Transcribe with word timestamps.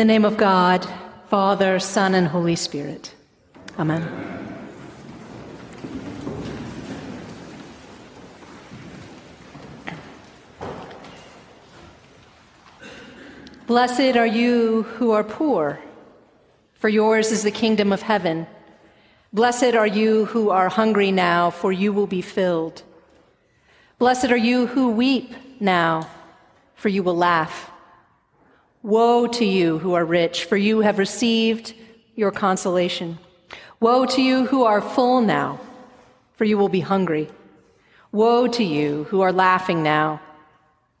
In 0.00 0.06
the 0.06 0.14
name 0.14 0.24
of 0.24 0.38
God, 0.38 0.88
Father, 1.28 1.78
Son, 1.78 2.14
and 2.14 2.26
Holy 2.26 2.56
Spirit. 2.56 3.14
Amen. 3.78 4.00
Blessed 13.66 14.16
are 14.16 14.26
you 14.26 14.84
who 14.84 15.10
are 15.10 15.22
poor, 15.22 15.78
for 16.76 16.88
yours 16.88 17.30
is 17.30 17.42
the 17.42 17.50
kingdom 17.50 17.92
of 17.92 18.00
heaven. 18.00 18.46
Blessed 19.34 19.74
are 19.74 19.86
you 19.86 20.24
who 20.24 20.48
are 20.48 20.70
hungry 20.70 21.12
now, 21.12 21.50
for 21.50 21.72
you 21.72 21.92
will 21.92 22.06
be 22.06 22.22
filled. 22.22 22.82
Blessed 23.98 24.30
are 24.30 24.44
you 24.50 24.66
who 24.66 24.92
weep 24.92 25.34
now, 25.60 26.08
for 26.74 26.88
you 26.88 27.02
will 27.02 27.18
laugh. 27.18 27.69
Woe 28.82 29.26
to 29.26 29.44
you 29.44 29.78
who 29.78 29.92
are 29.92 30.04
rich, 30.04 30.46
for 30.46 30.56
you 30.56 30.80
have 30.80 30.98
received 30.98 31.74
your 32.14 32.30
consolation. 32.30 33.18
Woe 33.78 34.06
to 34.06 34.22
you 34.22 34.46
who 34.46 34.64
are 34.64 34.80
full 34.80 35.20
now, 35.20 35.60
for 36.36 36.44
you 36.44 36.56
will 36.56 36.70
be 36.70 36.80
hungry. 36.80 37.28
Woe 38.10 38.46
to 38.46 38.64
you 38.64 39.04
who 39.04 39.20
are 39.20 39.32
laughing 39.32 39.82
now, 39.82 40.20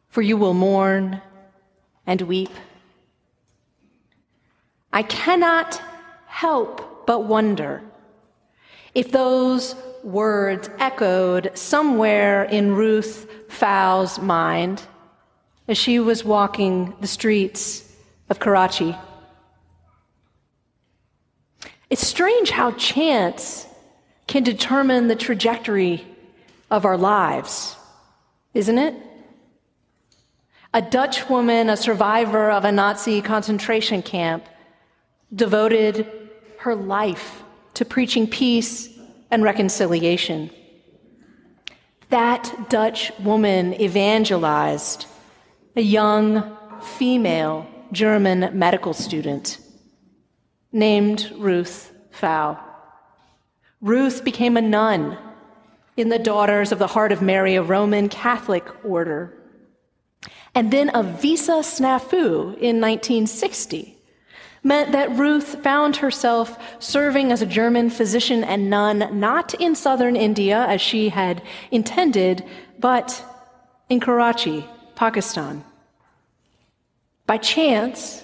for 0.08 0.20
you 0.20 0.36
will 0.36 0.54
mourn 0.54 1.22
and 2.06 2.20
weep. 2.22 2.50
I 4.92 5.02
cannot 5.02 5.80
help 6.26 7.06
but 7.06 7.24
wonder 7.24 7.82
if 8.94 9.10
those 9.10 9.74
words 10.02 10.68
echoed 10.78 11.56
somewhere 11.56 12.44
in 12.44 12.74
Ruth 12.74 13.26
Pfau's 13.48 14.18
mind 14.18 14.82
as 15.70 15.78
she 15.78 16.00
was 16.00 16.24
walking 16.24 16.92
the 17.00 17.06
streets 17.06 17.88
of 18.28 18.40
Karachi. 18.40 18.96
It's 21.88 22.04
strange 22.04 22.50
how 22.50 22.72
chance 22.72 23.68
can 24.26 24.42
determine 24.42 25.06
the 25.06 25.14
trajectory 25.14 26.04
of 26.72 26.84
our 26.84 26.96
lives, 26.96 27.76
isn't 28.52 28.78
it? 28.78 28.94
A 30.74 30.82
Dutch 30.82 31.28
woman, 31.28 31.70
a 31.70 31.76
survivor 31.76 32.50
of 32.50 32.64
a 32.64 32.72
Nazi 32.72 33.22
concentration 33.22 34.02
camp, 34.02 34.44
devoted 35.32 36.04
her 36.58 36.74
life 36.74 37.44
to 37.74 37.84
preaching 37.84 38.26
peace 38.26 38.88
and 39.30 39.44
reconciliation. 39.44 40.50
That 42.08 42.68
Dutch 42.68 43.12
woman 43.20 43.80
evangelized 43.80 45.06
a 45.76 45.80
young 45.80 46.56
female 46.82 47.66
German 47.92 48.58
medical 48.58 48.92
student 48.92 49.58
named 50.72 51.32
Ruth 51.36 51.92
Pfau. 52.12 52.58
Ruth 53.80 54.24
became 54.24 54.56
a 54.56 54.62
nun 54.62 55.16
in 55.96 56.08
the 56.08 56.18
Daughters 56.18 56.72
of 56.72 56.78
the 56.78 56.86
Heart 56.86 57.12
of 57.12 57.22
Mary, 57.22 57.54
a 57.54 57.62
Roman 57.62 58.08
Catholic 58.08 58.66
order. 58.84 59.36
And 60.54 60.70
then 60.70 60.90
a 60.94 61.02
visa 61.02 61.60
snafu 61.62 62.56
in 62.58 62.80
1960 62.80 63.96
meant 64.62 64.92
that 64.92 65.16
Ruth 65.16 65.62
found 65.62 65.96
herself 65.96 66.58
serving 66.82 67.32
as 67.32 67.40
a 67.40 67.46
German 67.46 67.90
physician 67.90 68.44
and 68.44 68.68
nun, 68.68 69.18
not 69.18 69.54
in 69.54 69.74
southern 69.74 70.16
India 70.16 70.66
as 70.66 70.80
she 70.80 71.08
had 71.08 71.42
intended, 71.70 72.44
but 72.78 73.24
in 73.88 74.00
Karachi, 74.00 74.68
Pakistan. 75.00 75.64
By 77.26 77.38
chance, 77.38 78.22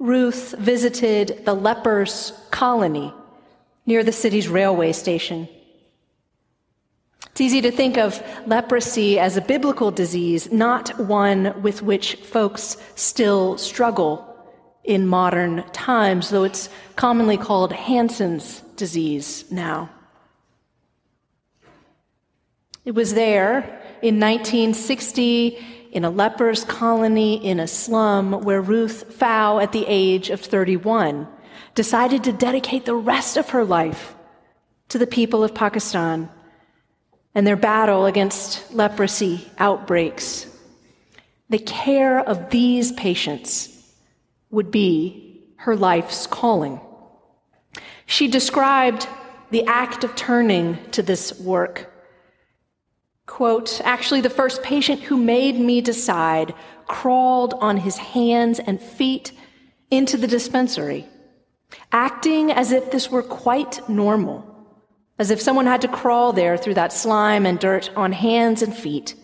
Ruth 0.00 0.52
visited 0.58 1.44
the 1.44 1.54
lepers' 1.54 2.32
colony 2.50 3.14
near 3.86 4.02
the 4.02 4.10
city's 4.10 4.48
railway 4.48 4.90
station. 4.90 5.48
It's 7.30 7.40
easy 7.40 7.60
to 7.60 7.70
think 7.70 7.98
of 7.98 8.20
leprosy 8.46 9.20
as 9.20 9.36
a 9.36 9.40
biblical 9.40 9.92
disease, 9.92 10.50
not 10.50 10.98
one 10.98 11.54
with 11.62 11.82
which 11.82 12.16
folks 12.16 12.76
still 12.96 13.56
struggle 13.56 14.10
in 14.82 15.06
modern 15.06 15.62
times, 15.70 16.30
though 16.30 16.42
it's 16.42 16.68
commonly 16.96 17.36
called 17.36 17.72
Hansen's 17.72 18.60
disease 18.74 19.44
now. 19.52 19.88
It 22.84 22.96
was 22.96 23.14
there 23.14 23.58
in 24.02 24.18
1960 24.18 25.75
in 25.96 26.04
a 26.04 26.10
leper's 26.10 26.62
colony 26.62 27.42
in 27.42 27.58
a 27.58 27.66
slum 27.66 28.42
where 28.42 28.60
Ruth 28.60 29.18
Pfau, 29.18 29.62
at 29.62 29.72
the 29.72 29.86
age 29.88 30.28
of 30.28 30.42
31, 30.42 31.26
decided 31.74 32.22
to 32.24 32.32
dedicate 32.34 32.84
the 32.84 32.94
rest 32.94 33.38
of 33.38 33.48
her 33.48 33.64
life 33.64 34.14
to 34.90 34.98
the 34.98 35.06
people 35.06 35.42
of 35.42 35.54
Pakistan 35.54 36.28
and 37.34 37.46
their 37.46 37.56
battle 37.56 38.04
against 38.04 38.70
leprosy 38.74 39.50
outbreaks. 39.58 40.46
The 41.48 41.60
care 41.60 42.20
of 42.20 42.50
these 42.50 42.92
patients 42.92 43.82
would 44.50 44.70
be 44.70 45.44
her 45.56 45.74
life's 45.74 46.26
calling. 46.26 46.78
She 48.04 48.28
described 48.28 49.08
the 49.50 49.64
act 49.64 50.04
of 50.04 50.14
turning 50.14 50.78
to 50.90 51.02
this 51.02 51.40
work. 51.40 51.90
Quote, 53.26 53.80
actually, 53.84 54.20
the 54.20 54.30
first 54.30 54.62
patient 54.62 55.02
who 55.02 55.16
made 55.16 55.58
me 55.58 55.80
decide 55.80 56.54
crawled 56.86 57.54
on 57.54 57.76
his 57.76 57.98
hands 57.98 58.60
and 58.60 58.80
feet 58.80 59.32
into 59.90 60.16
the 60.16 60.28
dispensary, 60.28 61.06
acting 61.92 62.52
as 62.52 62.70
if 62.72 62.90
this 62.90 63.10
were 63.10 63.22
quite 63.22 63.86
normal, 63.88 64.44
as 65.18 65.30
if 65.30 65.40
someone 65.40 65.66
had 65.66 65.82
to 65.82 65.88
crawl 65.88 66.32
there 66.32 66.56
through 66.56 66.74
that 66.74 66.92
slime 66.92 67.46
and 67.46 67.58
dirt 67.58 67.90
on 67.96 68.12
hands 68.12 68.62
and 68.62 68.74
feet, 68.74 69.14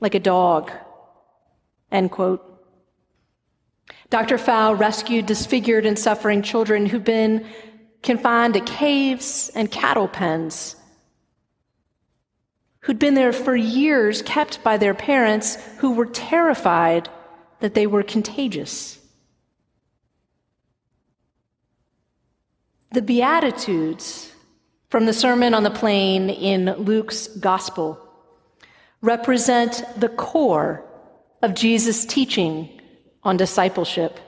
like 0.00 0.14
a 0.14 0.20
dog. 0.20 0.72
End 1.92 2.10
quote. 2.10 2.42
Dr. 4.10 4.38
Pfau 4.38 4.78
rescued 4.78 5.26
disfigured 5.26 5.86
and 5.86 5.98
suffering 5.98 6.42
children 6.42 6.86
who'd 6.86 7.04
been 7.04 7.46
confined 8.02 8.54
to 8.54 8.60
caves 8.60 9.50
and 9.54 9.70
cattle 9.70 10.08
pens, 10.08 10.76
who'd 12.84 12.98
been 12.98 13.14
there 13.14 13.32
for 13.32 13.56
years, 13.56 14.20
kept 14.22 14.62
by 14.62 14.76
their 14.76 14.92
parents 14.92 15.56
who 15.78 15.92
were 15.92 16.04
terrified 16.04 17.08
that 17.60 17.72
they 17.72 17.86
were 17.86 18.02
contagious. 18.02 18.98
The 22.92 23.00
Beatitudes 23.00 24.30
from 24.90 25.06
the 25.06 25.14
Sermon 25.14 25.54
on 25.54 25.62
the 25.62 25.70
Plain 25.70 26.28
in 26.28 26.66
Luke's 26.74 27.26
Gospel 27.26 27.98
represent 29.00 29.82
the 29.96 30.10
core 30.10 30.84
of 31.40 31.54
Jesus' 31.54 32.04
teaching 32.04 32.82
on 33.22 33.38
discipleship. 33.38 34.20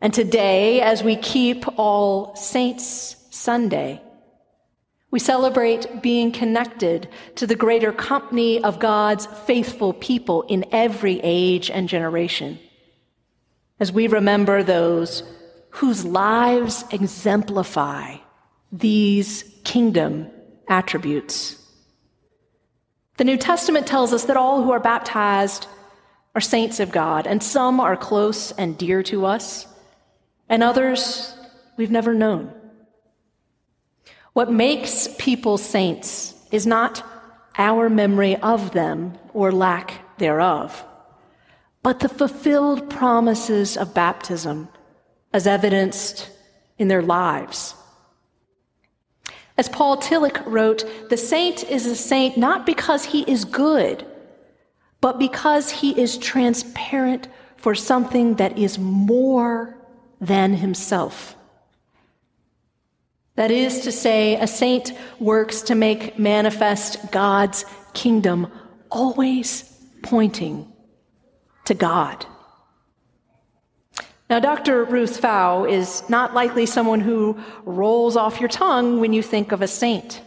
And 0.00 0.12
today, 0.12 0.80
as 0.80 1.04
we 1.04 1.14
keep 1.14 1.64
All 1.78 2.34
Saints 2.34 3.14
Sunday, 3.30 4.02
we 5.12 5.18
celebrate 5.18 6.02
being 6.02 6.32
connected 6.32 7.06
to 7.36 7.46
the 7.46 7.54
greater 7.54 7.92
company 7.92 8.64
of 8.64 8.78
God's 8.78 9.26
faithful 9.26 9.92
people 9.92 10.42
in 10.48 10.64
every 10.72 11.20
age 11.22 11.70
and 11.70 11.86
generation. 11.86 12.58
As 13.78 13.92
we 13.92 14.06
remember 14.08 14.62
those 14.62 15.22
whose 15.68 16.04
lives 16.06 16.84
exemplify 16.90 18.16
these 18.72 19.44
kingdom 19.64 20.30
attributes. 20.66 21.58
The 23.18 23.24
New 23.24 23.36
Testament 23.36 23.86
tells 23.86 24.14
us 24.14 24.24
that 24.24 24.38
all 24.38 24.62
who 24.62 24.72
are 24.72 24.80
baptized 24.80 25.66
are 26.34 26.40
saints 26.40 26.80
of 26.80 26.90
God, 26.90 27.26
and 27.26 27.42
some 27.42 27.80
are 27.80 27.98
close 27.98 28.52
and 28.52 28.78
dear 28.78 29.02
to 29.04 29.26
us, 29.26 29.66
and 30.48 30.62
others 30.62 31.34
we've 31.76 31.90
never 31.90 32.14
known. 32.14 32.54
What 34.32 34.50
makes 34.50 35.08
people 35.18 35.58
saints 35.58 36.34
is 36.50 36.66
not 36.66 37.04
our 37.58 37.88
memory 37.88 38.36
of 38.36 38.72
them 38.72 39.18
or 39.34 39.52
lack 39.52 40.18
thereof, 40.18 40.84
but 41.82 42.00
the 42.00 42.08
fulfilled 42.08 42.88
promises 42.88 43.76
of 43.76 43.94
baptism 43.94 44.68
as 45.32 45.46
evidenced 45.46 46.30
in 46.78 46.88
their 46.88 47.02
lives. 47.02 47.74
As 49.58 49.68
Paul 49.68 49.98
Tillich 49.98 50.42
wrote, 50.46 50.84
the 51.10 51.16
saint 51.16 51.64
is 51.64 51.86
a 51.86 51.94
saint 51.94 52.36
not 52.36 52.64
because 52.64 53.04
he 53.04 53.22
is 53.30 53.44
good 53.44 54.06
but 55.02 55.18
because 55.18 55.68
he 55.68 56.00
is 56.00 56.16
transparent 56.16 57.28
for 57.58 57.74
something 57.74 58.36
that 58.36 58.56
is 58.56 58.78
more 58.78 59.76
than 60.20 60.54
himself. 60.54 61.36
That 63.34 63.50
is 63.50 63.80
to 63.80 63.92
say, 63.92 64.36
a 64.36 64.46
saint 64.46 64.92
works 65.18 65.62
to 65.62 65.74
make 65.74 66.18
manifest 66.18 67.10
God's 67.10 67.64
kingdom, 67.94 68.52
always 68.90 69.64
pointing 70.02 70.70
to 71.64 71.74
God. 71.74 72.26
Now, 74.28 74.38
Dr. 74.38 74.84
Ruth 74.84 75.20
Pfau 75.20 75.70
is 75.70 76.02
not 76.08 76.34
likely 76.34 76.66
someone 76.66 77.00
who 77.00 77.38
rolls 77.64 78.16
off 78.16 78.40
your 78.40 78.48
tongue 78.48 79.00
when 79.00 79.12
you 79.12 79.22
think 79.22 79.52
of 79.52 79.62
a 79.62 79.68
saint. 79.68 80.20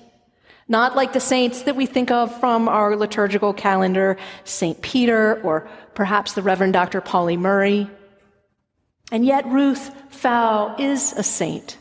Not 0.67 0.95
like 0.95 1.13
the 1.13 1.19
saints 1.19 1.63
that 1.63 1.75
we 1.75 1.85
think 1.85 2.09
of 2.09 2.39
from 2.39 2.67
our 2.67 2.95
liturgical 2.95 3.53
calendar, 3.53 4.17
St. 4.45 4.81
Peter 4.81 5.41
or 5.43 5.67
perhaps 5.93 6.33
the 6.33 6.41
Reverend 6.41 6.73
Dr. 6.73 7.01
Pauli 7.01 7.37
Murray. 7.37 7.89
And 9.11 9.25
yet, 9.25 9.45
Ruth 9.45 9.91
Pfau 10.11 10.79
is 10.79 11.13
a 11.13 11.23
saint 11.23 11.77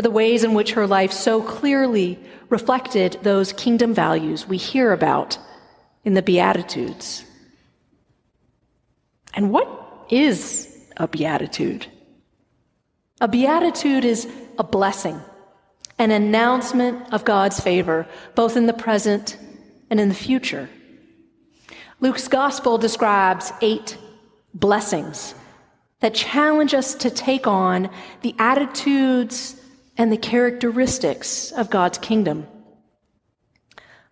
for 0.00 0.04
the 0.04 0.10
ways 0.10 0.44
in 0.44 0.54
which 0.54 0.72
her 0.72 0.86
life 0.86 1.12
so 1.12 1.42
clearly 1.42 2.18
reflected 2.48 3.18
those 3.22 3.52
kingdom 3.52 3.92
values 3.92 4.48
we 4.48 4.56
hear 4.56 4.92
about 4.92 5.36
in 6.04 6.14
the 6.14 6.22
Beatitudes. 6.22 7.22
And 9.34 9.50
what 9.50 9.68
is 10.08 10.74
a 10.96 11.06
beatitude? 11.06 11.86
A 13.20 13.28
beatitude 13.28 14.06
is 14.06 14.26
a 14.58 14.64
blessing, 14.64 15.20
an 15.98 16.12
announcement 16.12 17.12
of 17.12 17.26
God's 17.26 17.60
favor, 17.60 18.06
both 18.34 18.56
in 18.56 18.64
the 18.64 18.72
present 18.72 19.36
and 19.90 20.00
in 20.00 20.08
the 20.08 20.14
future. 20.14 20.70
Luke's 22.00 22.26
gospel 22.26 22.78
describes 22.78 23.52
eight 23.60 23.98
blessings 24.54 25.34
that 25.98 26.14
challenge 26.14 26.72
us 26.72 26.94
to 26.94 27.10
take 27.10 27.46
on 27.46 27.90
the 28.22 28.34
attitudes 28.38 29.59
and 30.00 30.10
the 30.10 30.16
characteristics 30.16 31.52
of 31.52 31.68
God's 31.68 31.98
kingdom. 31.98 32.46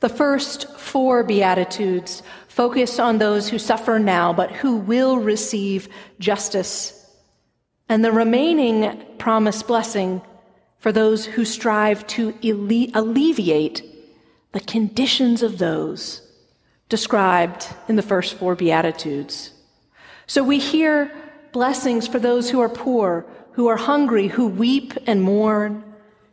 The 0.00 0.10
first 0.10 0.70
four 0.76 1.24
Beatitudes 1.24 2.22
focus 2.46 2.98
on 2.98 3.16
those 3.16 3.48
who 3.48 3.58
suffer 3.58 3.98
now, 3.98 4.34
but 4.34 4.52
who 4.52 4.76
will 4.76 5.16
receive 5.16 5.88
justice. 6.18 7.10
And 7.88 8.04
the 8.04 8.12
remaining 8.12 9.02
promised 9.16 9.66
blessing 9.66 10.20
for 10.78 10.92
those 10.92 11.24
who 11.24 11.46
strive 11.46 12.06
to 12.08 12.34
alleviate 12.92 13.82
the 14.52 14.60
conditions 14.60 15.42
of 15.42 15.56
those 15.56 16.20
described 16.90 17.66
in 17.88 17.96
the 17.96 18.02
first 18.02 18.34
four 18.34 18.54
Beatitudes. 18.54 19.52
So 20.26 20.44
we 20.44 20.58
hear 20.58 21.10
blessings 21.52 22.06
for 22.06 22.18
those 22.18 22.50
who 22.50 22.60
are 22.60 22.68
poor, 22.68 23.24
who 23.58 23.66
are 23.66 23.76
hungry, 23.76 24.28
who 24.28 24.46
weep 24.46 24.94
and 25.08 25.20
mourn, 25.20 25.82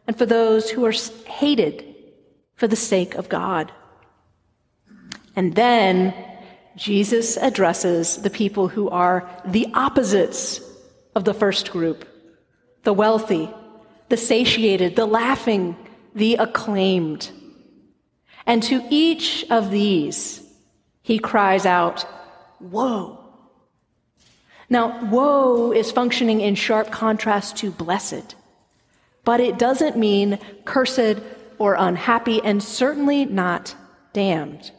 and 0.06 0.16
for 0.16 0.27
those 0.27 0.69
who 0.69 0.86
are 0.86 0.94
hated 1.25 1.83
for 2.54 2.68
the 2.68 2.75
sake 2.75 3.16
of 3.16 3.30
God. 3.30 3.72
And 5.36 5.56
then 5.56 6.13
Jesus 6.75 7.36
addresses 7.36 8.18
the 8.18 8.30
people 8.30 8.68
who 8.68 8.89
are 8.89 9.27
the 9.44 9.66
opposites 9.74 10.62
of 11.16 11.24
the 11.24 11.33
first 11.33 11.72
group 11.72 12.07
the 12.83 12.94
wealthy, 12.94 13.50
the 14.10 14.18
satiated, 14.18 14.95
the 14.95 15.07
laughing, 15.07 15.75
the 16.13 16.36
acclaimed. 16.36 17.31
And 18.45 18.62
to 18.62 18.86
each 18.92 19.48
of 19.50 19.72
these, 19.72 20.44
he 21.01 21.18
cries 21.18 21.66
out, 21.66 22.06
Woe! 22.60 23.25
Now, 24.69 25.06
woe 25.06 25.71
is 25.71 25.91
functioning 25.91 26.41
in 26.41 26.56
sharp 26.56 26.91
contrast 26.91 27.57
to 27.57 27.71
blessed, 27.71 28.35
but 29.23 29.39
it 29.39 29.59
doesn't 29.59 29.97
mean 29.97 30.39
cursed 30.65 31.21
or 31.57 31.75
unhappy, 31.75 32.41
and 32.44 32.62
certainly 32.62 33.25
not 33.25 33.75
damned. 34.13 34.71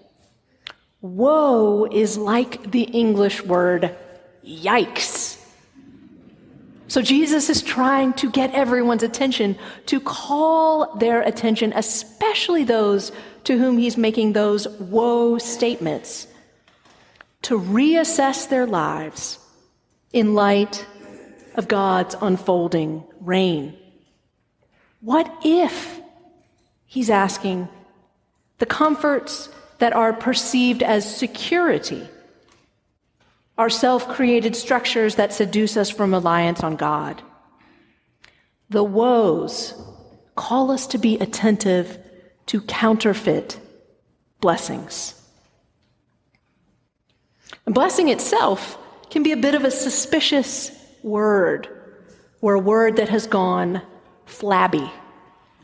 Woe 1.01 1.85
is 1.85 2.19
like 2.19 2.71
the 2.71 2.83
English 2.83 3.43
word 3.43 3.97
yikes. 4.45 5.41
So 6.89 7.03
Jesus 7.03 7.49
is 7.49 7.63
trying 7.63 8.13
to 8.15 8.31
get 8.31 8.53
everyone's 8.55 9.03
attention, 9.03 9.57
to 9.87 10.01
call 10.01 10.97
their 10.97 11.23
attention, 11.23 11.73
especially 11.75 12.65
those 12.65 13.13
to 13.45 13.59
whom 13.59 13.79
he's 13.79 13.97
making 13.97 14.33
those 14.33 14.69
woe 14.69 15.39
statements, 15.39 16.27
to 17.43 17.59
reassess 17.59 18.49
their 18.49 18.67
lives 18.67 19.39
in 20.17 20.33
light 20.33 20.87
of 21.57 21.69
God's 21.69 22.17
unfolding 22.23 23.05
reign. 23.21 23.77
What 25.03 25.31
if, 25.45 26.01
he's 26.87 27.11
asking, 27.11 27.69
the 28.57 28.65
comforts 28.65 29.51
that 29.77 29.93
are 29.93 30.15
perceived 30.15 30.83
as 30.83 31.19
security 31.19 32.09
are 33.59 33.69
self 33.69 34.09
created 34.09 34.57
structures 34.57 35.17
that 35.17 35.35
seduce 35.35 35.77
us 35.77 35.91
from 35.91 36.15
reliance 36.15 36.63
on 36.63 36.77
God? 36.77 37.21
The 38.71 38.85
woes 38.85 39.75
call 40.35 40.71
us 40.71 40.87
to 40.89 40.99
be 40.99 41.19
attentive 41.19 41.99
to 42.47 42.63
counterfeit 42.63 43.61
blessings. 44.41 45.13
And 47.67 47.75
blessing 47.75 48.09
itself 48.09 48.79
can 49.11 49.23
be 49.23 49.33
a 49.33 49.37
bit 49.37 49.55
of 49.55 49.65
a 49.65 49.71
suspicious 49.71 50.71
word, 51.03 51.69
or 52.41 52.55
a 52.55 52.59
word 52.59 52.97
that 52.97 53.09
has 53.09 53.27
gone 53.27 53.83
flabby, 54.25 54.91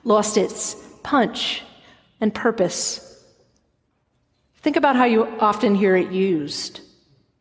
lost 0.05 0.37
its 0.37 0.77
punch 1.03 1.62
and 2.21 2.35
purpose. 2.35 3.25
Think 4.56 4.77
about 4.77 4.97
how 4.97 5.05
you 5.05 5.27
often 5.41 5.75
hear 5.75 5.97
it 5.97 6.12
used. 6.12 6.81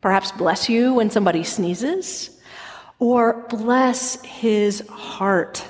Perhaps 0.00 0.32
bless 0.32 0.68
you 0.68 0.94
when 0.94 1.10
somebody 1.10 1.44
sneezes, 1.44 2.40
or 2.98 3.46
bless 3.48 4.20
his 4.22 4.86
heart 4.88 5.64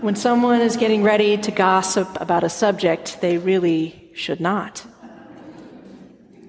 when 0.00 0.14
someone 0.14 0.60
is 0.60 0.76
getting 0.76 1.02
ready 1.02 1.36
to 1.36 1.50
gossip 1.50 2.08
about 2.20 2.44
a 2.44 2.48
subject 2.48 3.20
they 3.20 3.36
really 3.36 4.10
should 4.14 4.40
not. 4.40 4.86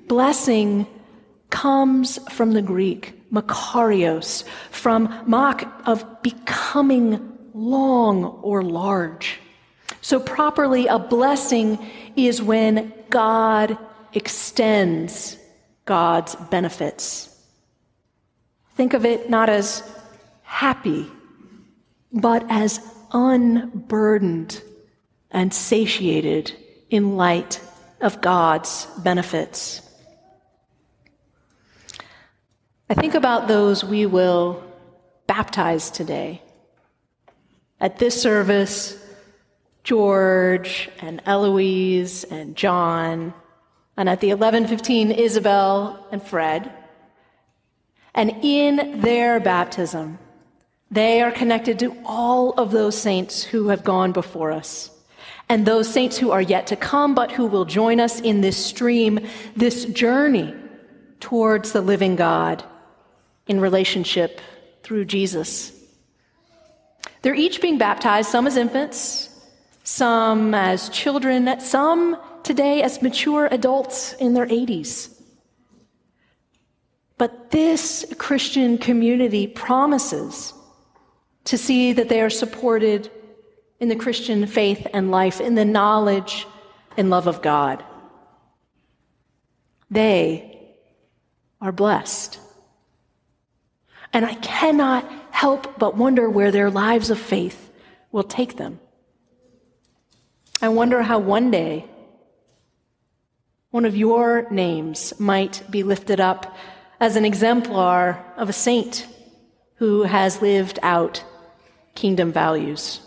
Blessing 0.08 0.86
comes 1.50 2.18
from 2.31 2.51
the 2.51 2.62
Greek 2.62 3.16
makarios, 3.31 4.44
from 4.72 5.24
mak 5.28 5.68
of 5.88 6.22
becoming 6.22 7.38
long 7.53 8.25
or 8.41 8.63
large. 8.63 9.39
So, 10.01 10.20
properly, 10.20 10.88
a 10.88 11.00
blessing 11.00 11.77
is 12.15 12.41
when 12.41 12.94
God 13.10 13.77
extends 14.13 15.38
God's 15.86 16.36
benefits. 16.36 17.36
Think 18.75 18.94
of 18.94 19.06
it 19.06 19.29
not 19.29 19.50
as 19.50 19.84
happy, 20.44 21.06
but 22.13 22.46
as 22.50 22.79
unburdened 23.12 24.62
and 25.32 25.53
satiated 25.53 26.56
in 26.89 27.18
light 27.18 27.60
of 28.01 28.22
God's 28.22 28.88
benefits. 29.03 29.88
I 32.91 32.96
think 32.96 33.13
about 33.13 33.48
those 33.48 33.84
we 33.84 34.08
will 34.08 34.63
baptize 35.27 35.91
today. 35.91 36.41
At 37.79 38.00
this 38.00 38.19
service, 38.19 38.98
George 39.84 40.89
and 41.00 41.22
Eloise 41.27 42.24
and 42.24 42.55
John, 42.55 43.36
and 43.96 44.10
at 44.10 44.22
the 44.22 44.31
11:15 44.31 45.12
Isabel 45.12 46.03
and 46.12 46.24
Fred. 46.24 46.72
And 48.15 48.34
in 48.41 49.01
their 49.01 49.39
baptism, 49.39 50.17
they 50.89 51.22
are 51.22 51.31
connected 51.31 51.77
to 51.79 51.96
all 52.03 52.53
of 52.53 52.72
those 52.72 52.98
saints 52.98 53.43
who 53.43 53.67
have 53.67 53.84
gone 53.84 54.13
before 54.13 54.51
us. 54.51 54.89
And 55.48 55.63
those 55.63 55.88
saints 55.88 56.17
who 56.17 56.31
are 56.31 56.41
yet 56.41 56.65
to 56.67 56.75
come, 56.75 57.13
but 57.13 57.34
who 57.34 57.46
will 57.46 57.65
join 57.65 58.00
us 58.00 58.19
in 58.19 58.41
this 58.41 58.58
stream, 58.58 59.19
this 59.55 59.86
journey 59.86 60.55
towards 61.19 61.72
the 61.72 61.81
living 61.81 62.15
God 62.15 62.63
in 63.50 63.60
relationship 63.60 64.39
through 64.84 65.03
Jesus. 65.03 65.74
They're 67.22 67.36
each 67.36 67.62
being 67.62 67.77
baptized, 67.77 68.29
some 68.29 68.48
as 68.48 68.56
infants, 68.56 69.29
some 69.84 70.53
as 70.53 70.88
children, 70.89 71.60
some 71.60 72.18
today 72.44 72.82
as 72.82 73.01
mature 73.01 73.48
adults 73.51 74.13
in 74.13 74.34
their 74.34 74.46
80s. 74.46 75.13
But 77.18 77.51
this 77.51 78.06
Christian 78.18 78.77
community 78.77 79.48
promises 79.48 80.53
to 81.46 81.58
see 81.58 81.91
that 81.94 82.08
they 82.08 82.22
are 82.22 82.29
supported 82.29 83.12
in 83.79 83.89
the 83.89 83.96
Christian 83.96 84.46
faith 84.46 84.88
and 84.94 85.12
life, 85.12 85.41
in 85.41 85.56
the 85.56 85.65
knowledge 85.65 86.48
and 86.96 87.10
love 87.10 87.27
of 87.27 87.41
God. 87.41 87.84
They 89.89 90.75
are 91.60 91.72
blessed. 91.72 92.39
And 94.13 94.25
I 94.25 94.34
cannot 94.36 95.10
help 95.32 95.78
but 95.78 95.96
wonder 95.96 96.30
where 96.30 96.51
their 96.51 96.70
lives 96.70 97.10
of 97.10 97.20
faith 97.20 97.72
will 98.12 98.24
take 98.24 98.58
them. 98.58 98.80
I 100.62 100.70
wonder 100.70 101.01
how 101.01 101.20
one 101.20 101.51
day 101.51 101.86
one 103.72 103.86
of 103.86 103.96
your 103.96 104.50
names 104.50 105.18
might 105.20 105.62
be 105.70 105.84
lifted 105.84 106.20
up 106.20 106.56
as 107.00 107.16
an 107.16 107.24
exemplar 107.24 108.24
of 108.36 108.50
a 108.50 108.54
saint 108.54 109.08
who 109.75 110.04
has 110.04 110.42
lived 110.42 110.80
out 110.82 111.24
kingdom 111.96 112.32
values. 112.34 113.01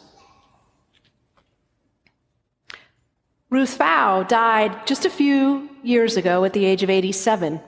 Ruth 3.50 3.76
Pfau 3.76 4.26
died 4.26 4.86
just 4.86 5.04
a 5.04 5.10
few 5.10 5.68
years 5.82 6.16
ago 6.16 6.44
at 6.44 6.54
the 6.54 6.64
age 6.64 6.82
of 6.82 6.88
87. 6.88 7.60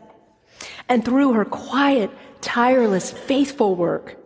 And 0.89 1.05
through 1.05 1.33
her 1.33 1.45
quiet, 1.45 2.11
tireless, 2.41 3.11
faithful 3.11 3.75
work, 3.75 4.17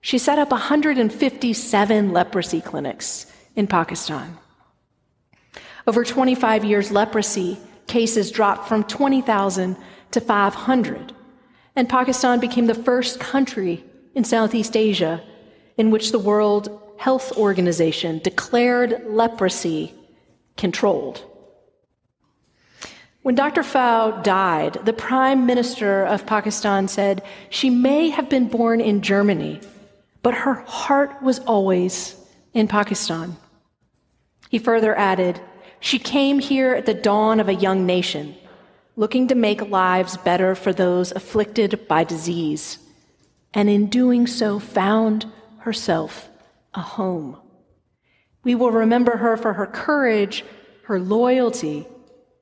she 0.00 0.18
set 0.18 0.38
up 0.38 0.50
157 0.50 2.12
leprosy 2.12 2.60
clinics 2.60 3.26
in 3.56 3.66
Pakistan. 3.66 4.38
Over 5.86 6.04
25 6.04 6.64
years, 6.64 6.90
leprosy 6.90 7.58
cases 7.86 8.30
dropped 8.30 8.68
from 8.68 8.84
20,000 8.84 9.76
to 10.12 10.20
500. 10.20 11.12
And 11.74 11.88
Pakistan 11.88 12.40
became 12.40 12.66
the 12.66 12.74
first 12.74 13.18
country 13.18 13.84
in 14.14 14.24
Southeast 14.24 14.76
Asia 14.76 15.22
in 15.76 15.90
which 15.90 16.12
the 16.12 16.18
World 16.18 16.80
Health 16.98 17.36
Organization 17.36 18.18
declared 18.18 19.04
leprosy 19.06 19.94
controlled. 20.56 21.24
When 23.28 23.34
Dr. 23.34 23.60
Pfau 23.60 24.22
died, 24.22 24.78
the 24.86 24.94
Prime 24.94 25.44
Minister 25.44 26.02
of 26.06 26.24
Pakistan 26.24 26.88
said 26.88 27.22
she 27.50 27.68
may 27.68 28.08
have 28.08 28.30
been 28.30 28.48
born 28.48 28.80
in 28.80 29.02
Germany, 29.02 29.60
but 30.22 30.32
her 30.32 30.54
heart 30.54 31.22
was 31.22 31.38
always 31.40 32.16
in 32.54 32.68
Pakistan. 32.68 33.36
He 34.48 34.58
further 34.58 34.96
added, 34.96 35.42
She 35.78 35.98
came 35.98 36.38
here 36.38 36.72
at 36.72 36.86
the 36.86 36.94
dawn 36.94 37.38
of 37.38 37.50
a 37.50 37.54
young 37.54 37.84
nation, 37.84 38.34
looking 38.96 39.28
to 39.28 39.34
make 39.34 39.60
lives 39.68 40.16
better 40.16 40.54
for 40.54 40.72
those 40.72 41.12
afflicted 41.12 41.86
by 41.86 42.04
disease, 42.04 42.78
and 43.52 43.68
in 43.68 43.88
doing 43.88 44.26
so 44.26 44.58
found 44.58 45.30
herself 45.58 46.30
a 46.72 46.80
home. 46.80 47.36
We 48.42 48.54
will 48.54 48.70
remember 48.70 49.18
her 49.18 49.36
for 49.36 49.52
her 49.52 49.66
courage, 49.66 50.46
her 50.84 50.98
loyalty, 50.98 51.86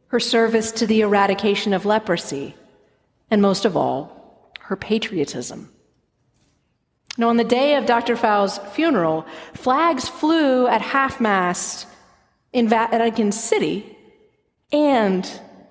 her 0.09 0.21
service 0.21 0.73
to 0.73 0.87
the 0.87 1.01
eradication 1.01 1.73
of 1.73 1.85
leprosy, 1.85 2.55
and 3.31 3.43
most 3.43 3.65
of 3.65 3.77
all, 3.77 4.53
her 4.61 4.77
patriotism. 4.77 5.71
Now, 7.19 7.29
on 7.29 7.39
the 7.39 7.45
day 7.45 7.77
of 7.77 7.87
Dr. 7.87 8.15
Pfau's 8.15 8.59
funeral, 8.75 9.27
flags 9.55 10.09
flew 10.09 10.67
at 10.67 10.83
half 10.83 11.21
mast 11.21 11.87
in 12.53 12.69
Vatican 12.69 13.33
City 13.33 13.97
and 14.73 15.29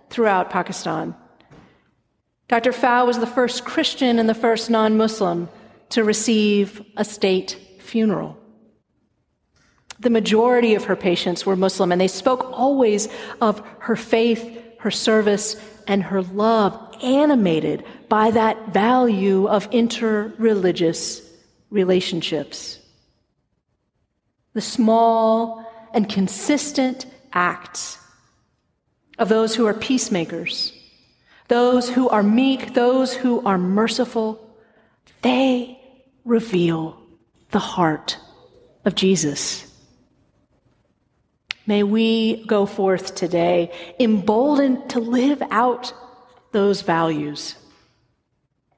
throughout 0.09 0.49
Pakistan. 0.49 1.15
Dr. 2.47 2.71
Pfau 2.71 3.05
was 3.05 3.19
the 3.19 3.27
first 3.27 3.65
Christian 3.65 4.19
and 4.19 4.29
the 4.29 4.33
first 4.35 4.69
non 4.69 4.97
Muslim 4.97 5.49
to 5.89 6.03
receive 6.03 6.83
a 6.97 7.05
state 7.05 7.59
funeral. 7.79 8.37
The 9.99 10.09
majority 10.09 10.75
of 10.75 10.85
her 10.85 10.95
patients 10.95 11.45
were 11.45 11.55
Muslim, 11.55 11.91
and 11.91 12.01
they 12.01 12.07
spoke 12.07 12.43
always 12.51 13.07
of 13.41 13.65
her 13.79 13.95
faith, 13.95 14.61
her 14.79 14.91
service, 14.91 15.55
and 15.87 16.03
her 16.03 16.21
love, 16.21 16.95
animated 17.01 17.85
by 18.09 18.31
that 18.31 18.69
value 18.69 19.47
of 19.47 19.69
interreligious 19.71 21.25
relationships. 21.69 22.79
The 24.53 24.61
small 24.61 25.65
and 25.93 26.09
consistent 26.09 27.05
acts 27.33 27.97
of 29.17 29.29
those 29.29 29.55
who 29.55 29.65
are 29.65 29.73
peacemakers, 29.73 30.73
those 31.47 31.89
who 31.89 32.09
are 32.09 32.23
meek, 32.23 32.73
those 32.73 33.13
who 33.13 33.45
are 33.45 33.57
merciful, 33.57 34.41
they 35.21 35.79
reveal 36.25 37.01
the 37.51 37.59
heart 37.59 38.17
of 38.83 38.95
Jesus. 38.95 39.71
May 41.67 41.83
we 41.83 42.45
go 42.45 42.65
forth 42.65 43.15
today 43.15 43.71
emboldened 43.99 44.89
to 44.91 44.99
live 44.99 45.41
out 45.49 45.93
those 46.51 46.81
values, 46.81 47.55